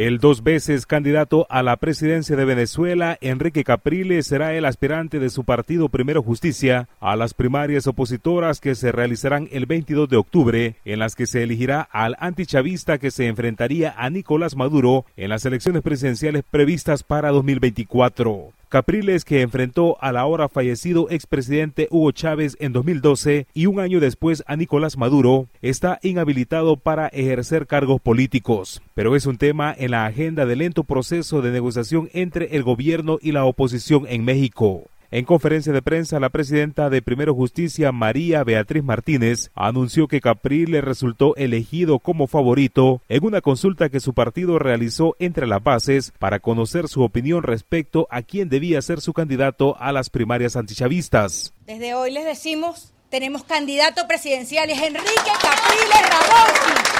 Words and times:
El 0.00 0.16
dos 0.16 0.42
veces 0.42 0.86
candidato 0.86 1.46
a 1.50 1.62
la 1.62 1.76
presidencia 1.76 2.34
de 2.34 2.46
Venezuela, 2.46 3.18
Enrique 3.20 3.64
Capriles, 3.64 4.26
será 4.26 4.54
el 4.54 4.64
aspirante 4.64 5.18
de 5.18 5.28
su 5.28 5.44
partido 5.44 5.90
Primero 5.90 6.22
Justicia 6.22 6.88
a 7.00 7.16
las 7.16 7.34
primarias 7.34 7.86
opositoras 7.86 8.60
que 8.60 8.74
se 8.74 8.92
realizarán 8.92 9.46
el 9.52 9.66
22 9.66 10.08
de 10.08 10.16
octubre, 10.16 10.76
en 10.86 11.00
las 11.00 11.14
que 11.14 11.26
se 11.26 11.42
elegirá 11.42 11.82
al 11.82 12.16
antichavista 12.18 12.96
que 12.96 13.10
se 13.10 13.26
enfrentaría 13.26 13.94
a 13.94 14.08
Nicolás 14.08 14.56
Maduro 14.56 15.04
en 15.18 15.28
las 15.28 15.44
elecciones 15.44 15.82
presidenciales 15.82 16.44
previstas 16.50 17.02
para 17.02 17.28
2024. 17.28 18.54
Capriles, 18.70 19.24
que 19.24 19.42
enfrentó 19.42 19.96
al 20.00 20.16
ahora 20.16 20.48
fallecido 20.48 21.10
expresidente 21.10 21.88
Hugo 21.90 22.12
Chávez 22.12 22.56
en 22.60 22.72
2012 22.72 23.48
y 23.52 23.66
un 23.66 23.80
año 23.80 23.98
después 23.98 24.44
a 24.46 24.54
Nicolás 24.54 24.96
Maduro, 24.96 25.48
está 25.60 25.98
inhabilitado 26.04 26.76
para 26.76 27.08
ejercer 27.08 27.66
cargos 27.66 28.00
políticos, 28.00 28.80
pero 28.94 29.16
es 29.16 29.26
un 29.26 29.38
tema 29.38 29.74
en 29.76 29.90
la 29.90 30.06
agenda 30.06 30.46
del 30.46 30.60
lento 30.60 30.84
proceso 30.84 31.42
de 31.42 31.50
negociación 31.50 32.10
entre 32.12 32.54
el 32.54 32.62
gobierno 32.62 33.18
y 33.20 33.32
la 33.32 33.44
oposición 33.44 34.04
en 34.08 34.24
México. 34.24 34.84
En 35.12 35.24
conferencia 35.24 35.72
de 35.72 35.82
prensa, 35.82 36.20
la 36.20 36.28
presidenta 36.28 36.88
de 36.88 37.02
Primero 37.02 37.34
Justicia, 37.34 37.90
María 37.90 38.44
Beatriz 38.44 38.84
Martínez, 38.84 39.50
anunció 39.56 40.06
que 40.06 40.20
Capriles 40.20 40.84
resultó 40.84 41.34
elegido 41.34 41.98
como 41.98 42.28
favorito 42.28 43.02
en 43.08 43.24
una 43.24 43.40
consulta 43.40 43.88
que 43.88 43.98
su 43.98 44.14
partido 44.14 44.60
realizó 44.60 45.16
entre 45.18 45.48
las 45.48 45.64
bases 45.64 46.12
para 46.20 46.38
conocer 46.38 46.86
su 46.86 47.02
opinión 47.02 47.42
respecto 47.42 48.06
a 48.08 48.22
quién 48.22 48.48
debía 48.48 48.80
ser 48.82 49.00
su 49.00 49.12
candidato 49.12 49.76
a 49.80 49.90
las 49.90 50.10
primarias 50.10 50.54
antichavistas. 50.54 51.54
Desde 51.66 51.94
hoy 51.94 52.12
les 52.12 52.24
decimos, 52.24 52.92
tenemos 53.08 53.42
candidato 53.42 54.06
presidencial, 54.06 54.70
es 54.70 54.80
Enrique 54.80 55.32
Capriles 55.42 56.08
Rabosi 56.08 56.99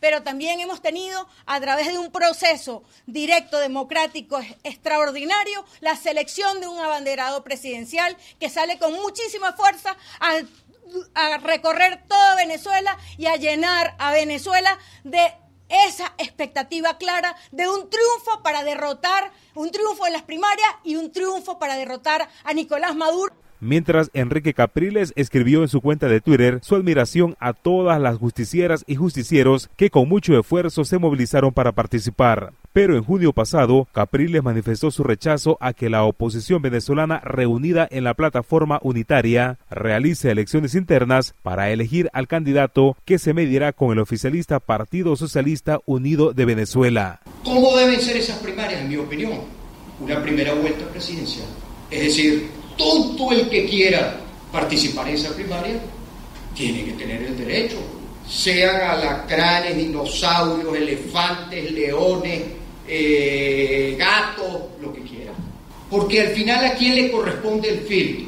pero 0.00 0.22
también 0.22 0.60
hemos 0.60 0.80
tenido 0.80 1.28
a 1.46 1.60
través 1.60 1.88
de 1.88 1.98
un 1.98 2.10
proceso 2.10 2.82
directo, 3.06 3.58
democrático, 3.58 4.40
extraordinario, 4.64 5.64
la 5.80 5.94
selección 5.96 6.60
de 6.60 6.66
un 6.66 6.78
abanderado 6.78 7.44
presidencial 7.44 8.16
que 8.38 8.48
sale 8.48 8.78
con 8.78 8.92
muchísima 8.94 9.52
fuerza 9.52 9.96
a, 10.18 10.40
recorrer 11.44 12.02
toda 12.08 12.34
Venezuela 12.34 12.98
y 13.16 13.26
a 13.26 13.36
llenar 13.36 13.94
a 13.98 14.10
Venezuela 14.10 14.76
de 15.04 15.32
esa 15.68 16.12
expectativa 16.18 16.98
clara 16.98 17.36
de 17.52 17.68
un 17.68 17.88
triunfo 17.88 18.42
para 18.42 18.64
derrotar, 18.64 19.30
un 19.54 19.70
triunfo 19.70 20.08
en 20.08 20.14
las 20.14 20.22
primarias 20.22 20.68
y 20.82 20.96
un 20.96 21.12
triunfo 21.12 21.60
para 21.60 21.76
derrotar 21.76 22.28
a 22.42 22.52
Nicolás 22.54 22.96
Maduro 22.96 23.32
mientras 23.60 24.10
Enrique 24.14 24.54
Capriles 24.54 25.12
escribió 25.16 25.62
en 25.62 25.68
su 25.68 25.80
cuenta 25.80 26.08
de 26.08 26.20
Twitter 26.20 26.60
su 26.62 26.76
admiración 26.76 27.36
a 27.40 27.52
todas 27.52 28.00
las 28.00 28.18
justicieras 28.18 28.84
y 28.86 28.96
justicieros 28.96 29.70
que 29.76 29.90
con 29.90 30.08
mucho 30.08 30.38
esfuerzo 30.38 30.84
se 30.84 30.98
movilizaron 30.98 31.52
para 31.52 31.72
participar. 31.72 32.52
Pero 32.72 32.96
en 32.96 33.02
junio 33.02 33.32
pasado, 33.32 33.88
Capriles 33.92 34.44
manifestó 34.44 34.92
su 34.92 35.02
rechazo 35.02 35.58
a 35.60 35.72
que 35.72 35.90
la 35.90 36.04
oposición 36.04 36.62
venezolana 36.62 37.20
reunida 37.24 37.88
en 37.90 38.04
la 38.04 38.14
plataforma 38.14 38.78
unitaria 38.82 39.58
realice 39.70 40.30
elecciones 40.30 40.76
internas 40.76 41.34
para 41.42 41.70
elegir 41.70 42.08
al 42.12 42.28
candidato 42.28 42.96
que 43.04 43.18
se 43.18 43.34
medirá 43.34 43.72
con 43.72 43.90
el 43.90 43.98
oficialista 43.98 44.60
Partido 44.60 45.16
Socialista 45.16 45.80
Unido 45.84 46.32
de 46.32 46.44
Venezuela. 46.44 47.20
¿Cómo 47.44 47.76
deben 47.76 48.00
ser 48.00 48.16
esas 48.16 48.38
primarias, 48.38 48.82
en 48.82 48.88
mi 48.88 48.96
opinión? 48.96 49.32
Una 49.98 50.22
primera 50.22 50.54
vuelta 50.54 50.86
presidencial. 50.86 51.48
Es 51.90 52.04
decir, 52.04 52.50
todo 52.80 53.32
el 53.32 53.48
que 53.48 53.66
quiera 53.66 54.20
participar 54.50 55.08
en 55.08 55.14
esa 55.14 55.34
primaria 55.34 55.80
tiene 56.54 56.84
que 56.84 56.92
tener 56.92 57.22
el 57.22 57.36
derecho, 57.36 57.76
sean 58.28 58.80
alacranes, 58.80 59.76
dinosaurios, 59.76 60.76
elefantes, 60.76 61.70
leones, 61.72 62.42
eh, 62.86 63.96
gatos, 63.98 64.62
lo 64.80 64.92
que 64.92 65.02
quiera. 65.02 65.32
Porque 65.88 66.20
al 66.20 66.28
final 66.28 66.64
a 66.64 66.74
quién 66.74 66.94
le 66.94 67.10
corresponde 67.10 67.68
el 67.68 67.80
filtro. 67.80 68.26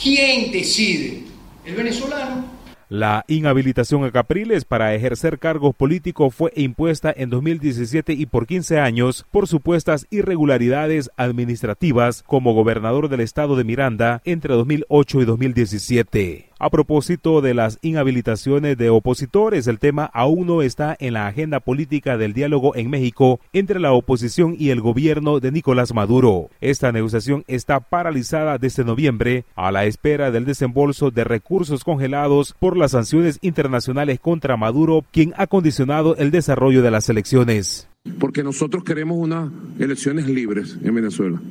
¿Quién 0.00 0.50
decide? 0.52 1.22
El 1.64 1.74
venezolano. 1.74 2.51
La 2.92 3.24
inhabilitación 3.26 4.04
a 4.04 4.10
Capriles 4.10 4.66
para 4.66 4.94
ejercer 4.94 5.38
cargos 5.38 5.74
políticos 5.74 6.34
fue 6.34 6.52
impuesta 6.54 7.10
en 7.16 7.30
2017 7.30 8.12
y 8.12 8.26
por 8.26 8.46
15 8.46 8.80
años 8.80 9.24
por 9.30 9.48
supuestas 9.48 10.06
irregularidades 10.10 11.10
administrativas 11.16 12.22
como 12.22 12.52
gobernador 12.52 13.08
del 13.08 13.20
estado 13.20 13.56
de 13.56 13.64
Miranda 13.64 14.20
entre 14.26 14.52
2008 14.52 15.22
y 15.22 15.24
2017. 15.24 16.51
A 16.64 16.70
propósito 16.70 17.40
de 17.40 17.54
las 17.54 17.80
inhabilitaciones 17.82 18.78
de 18.78 18.88
opositores, 18.88 19.66
el 19.66 19.80
tema 19.80 20.04
aún 20.04 20.46
no 20.46 20.62
está 20.62 20.96
en 21.00 21.14
la 21.14 21.26
agenda 21.26 21.58
política 21.58 22.16
del 22.16 22.34
diálogo 22.34 22.76
en 22.76 22.88
México 22.88 23.40
entre 23.52 23.80
la 23.80 23.90
oposición 23.90 24.54
y 24.56 24.70
el 24.70 24.80
gobierno 24.80 25.40
de 25.40 25.50
Nicolás 25.50 25.92
Maduro. 25.92 26.50
Esta 26.60 26.92
negociación 26.92 27.42
está 27.48 27.80
paralizada 27.80 28.58
desde 28.58 28.84
noviembre 28.84 29.44
a 29.56 29.72
la 29.72 29.86
espera 29.86 30.30
del 30.30 30.44
desembolso 30.44 31.10
de 31.10 31.24
recursos 31.24 31.82
congelados 31.82 32.54
por 32.56 32.76
las 32.76 32.92
sanciones 32.92 33.40
internacionales 33.42 34.20
contra 34.20 34.56
Maduro, 34.56 35.04
quien 35.10 35.34
ha 35.38 35.48
condicionado 35.48 36.14
el 36.14 36.30
desarrollo 36.30 36.80
de 36.80 36.92
las 36.92 37.08
elecciones. 37.08 37.88
Porque 38.20 38.44
nosotros 38.44 38.84
queremos 38.84 39.18
unas 39.18 39.50
elecciones 39.80 40.28
libres 40.28 40.78
en 40.80 40.94
Venezuela, 40.94 41.42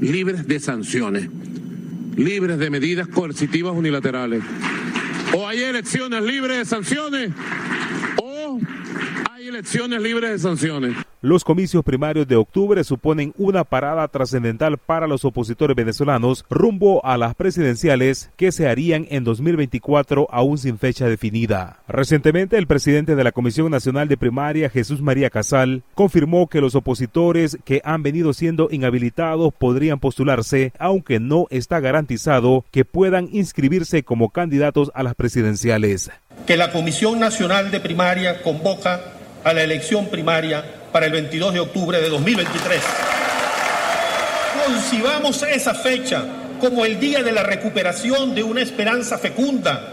libres 0.00 0.48
de 0.48 0.58
sanciones 0.58 1.28
libres 2.16 2.58
de 2.58 2.70
medidas 2.70 3.08
coercitivas 3.08 3.74
unilaterales. 3.74 4.42
O 5.34 5.46
hay 5.48 5.62
elecciones 5.62 6.22
libres 6.22 6.58
de 6.58 6.64
sanciones 6.64 7.30
hay 9.42 9.48
elecciones 9.48 10.00
libres 10.00 10.30
de 10.30 10.38
sanciones. 10.38 10.96
Los 11.20 11.42
comicios 11.42 11.84
primarios 11.84 12.28
de 12.28 12.36
octubre 12.36 12.82
suponen 12.84 13.34
una 13.36 13.64
parada 13.64 14.06
trascendental 14.06 14.78
para 14.78 15.08
los 15.08 15.24
opositores 15.24 15.76
venezolanos 15.76 16.44
rumbo 16.48 17.04
a 17.04 17.16
las 17.16 17.34
presidenciales 17.34 18.30
que 18.36 18.52
se 18.52 18.68
harían 18.68 19.06
en 19.10 19.24
2024 19.24 20.28
aún 20.30 20.58
sin 20.58 20.78
fecha 20.78 21.06
definida. 21.06 21.80
Recientemente 21.88 22.56
el 22.56 22.68
presidente 22.68 23.16
de 23.16 23.24
la 23.24 23.32
Comisión 23.32 23.70
Nacional 23.70 24.06
de 24.06 24.16
Primaria, 24.16 24.70
Jesús 24.70 25.00
María 25.00 25.28
Casal, 25.28 25.82
confirmó 25.94 26.48
que 26.48 26.60
los 26.60 26.76
opositores 26.76 27.58
que 27.64 27.82
han 27.84 28.04
venido 28.04 28.32
siendo 28.32 28.68
inhabilitados 28.70 29.52
podrían 29.54 29.98
postularse, 29.98 30.72
aunque 30.78 31.18
no 31.18 31.46
está 31.50 31.80
garantizado 31.80 32.64
que 32.70 32.84
puedan 32.84 33.28
inscribirse 33.32 34.04
como 34.04 34.30
candidatos 34.30 34.92
a 34.94 35.02
las 35.02 35.16
presidenciales. 35.16 36.10
Que 36.46 36.56
la 36.56 36.70
Comisión 36.70 37.18
Nacional 37.18 37.70
de 37.72 37.80
Primaria 37.80 38.42
convoca 38.42 39.00
a 39.44 39.52
la 39.52 39.62
elección 39.62 40.06
primaria 40.06 40.64
para 40.92 41.06
el 41.06 41.12
22 41.12 41.54
de 41.54 41.60
octubre 41.60 42.00
de 42.00 42.08
2023. 42.08 42.82
Concibamos 44.66 45.42
esa 45.42 45.74
fecha 45.74 46.24
como 46.60 46.84
el 46.84 47.00
día 47.00 47.24
de 47.24 47.32
la 47.32 47.42
recuperación 47.42 48.36
de 48.36 48.44
una 48.44 48.62
esperanza 48.62 49.18
fecunda, 49.18 49.88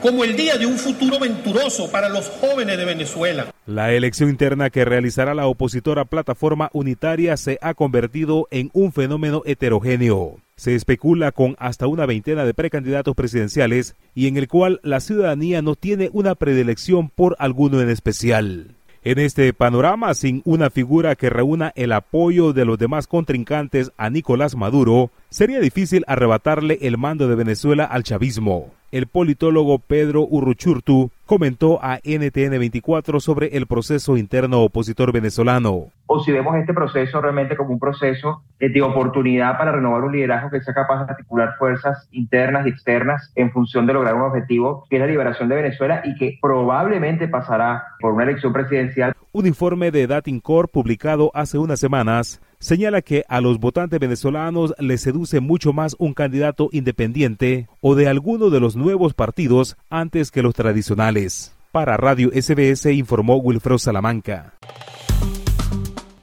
como 0.00 0.24
el 0.24 0.36
día 0.36 0.56
de 0.56 0.64
un 0.64 0.78
futuro 0.78 1.18
venturoso 1.18 1.90
para 1.90 2.08
los 2.08 2.28
jóvenes 2.40 2.78
de 2.78 2.84
Venezuela. 2.86 3.52
La 3.66 3.92
elección 3.92 4.30
interna 4.30 4.70
que 4.70 4.86
realizará 4.86 5.34
la 5.34 5.46
opositora 5.46 6.06
Plataforma 6.06 6.70
Unitaria 6.72 7.36
se 7.36 7.58
ha 7.60 7.74
convertido 7.74 8.48
en 8.50 8.70
un 8.72 8.92
fenómeno 8.92 9.42
heterogéneo. 9.44 10.38
Se 10.56 10.74
especula 10.74 11.30
con 11.30 11.54
hasta 11.58 11.86
una 11.86 12.06
veintena 12.06 12.46
de 12.46 12.54
precandidatos 12.54 13.14
presidenciales 13.14 13.94
y 14.14 14.28
en 14.28 14.38
el 14.38 14.48
cual 14.48 14.80
la 14.82 15.00
ciudadanía 15.00 15.60
no 15.60 15.74
tiene 15.74 16.08
una 16.14 16.34
predilección 16.36 17.10
por 17.10 17.36
alguno 17.38 17.82
en 17.82 17.90
especial. 17.90 18.77
En 19.04 19.18
este 19.18 19.52
panorama, 19.52 20.12
sin 20.14 20.42
una 20.44 20.70
figura 20.70 21.14
que 21.14 21.30
reúna 21.30 21.72
el 21.76 21.92
apoyo 21.92 22.52
de 22.52 22.64
los 22.64 22.78
demás 22.78 23.06
contrincantes 23.06 23.92
a 23.96 24.10
Nicolás 24.10 24.56
Maduro, 24.56 25.10
sería 25.30 25.60
difícil 25.60 26.04
arrebatarle 26.06 26.78
el 26.82 26.98
mando 26.98 27.28
de 27.28 27.36
Venezuela 27.36 27.84
al 27.84 28.02
chavismo 28.02 28.72
el 28.90 29.06
politólogo 29.06 29.78
Pedro 29.78 30.26
Urruchurtu 30.28 31.10
comentó 31.26 31.78
a 31.82 32.00
NTN 32.02 32.58
24 32.58 33.20
sobre 33.20 33.56
el 33.56 33.66
proceso 33.66 34.16
interno 34.16 34.62
opositor 34.62 35.12
venezolano. 35.12 35.88
O 36.10 36.20
si 36.20 36.32
vemos 36.32 36.56
este 36.56 36.72
proceso 36.72 37.20
realmente 37.20 37.54
como 37.54 37.70
un 37.70 37.78
proceso 37.78 38.42
de 38.58 38.80
oportunidad 38.80 39.58
para 39.58 39.72
renovar 39.72 40.04
un 40.04 40.12
liderazgo 40.12 40.48
que 40.48 40.62
sea 40.62 40.72
capaz 40.72 41.04
de 41.04 41.12
articular 41.12 41.56
fuerzas 41.58 42.08
internas 42.12 42.66
y 42.66 42.70
externas 42.70 43.30
en 43.34 43.52
función 43.52 43.86
de 43.86 43.92
lograr 43.92 44.14
un 44.14 44.22
objetivo 44.22 44.86
que 44.88 44.96
es 44.96 45.00
la 45.00 45.06
liberación 45.06 45.50
de 45.50 45.56
Venezuela 45.56 46.00
y 46.04 46.14
que 46.16 46.38
probablemente 46.40 47.28
pasará 47.28 47.84
por 48.00 48.14
una 48.14 48.24
elección 48.24 48.54
presidencial. 48.54 49.12
Un 49.32 49.46
informe 49.46 49.90
de 49.90 50.06
Datincorp 50.06 50.72
publicado 50.72 51.30
hace 51.34 51.58
unas 51.58 51.78
semanas 51.78 52.40
señala 52.58 53.02
que 53.02 53.24
a 53.28 53.42
los 53.42 53.60
votantes 53.60 54.00
venezolanos 54.00 54.74
les 54.78 55.02
seduce 55.02 55.40
mucho 55.40 55.74
más 55.74 55.94
un 55.98 56.14
candidato 56.14 56.70
independiente 56.72 57.68
o 57.82 57.94
de 57.94 58.08
alguno 58.08 58.48
de 58.48 58.60
los 58.60 58.76
nuevos 58.76 59.12
partidos 59.12 59.76
antes 59.90 60.30
que 60.30 60.42
los 60.42 60.54
tradicionales. 60.54 61.54
Para 61.70 61.98
Radio 61.98 62.30
SBS 62.30 62.86
informó 62.94 63.36
Wilfredo 63.36 63.78
Salamanca. 63.78 64.54